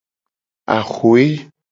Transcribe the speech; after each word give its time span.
Axwe. 0.77 1.21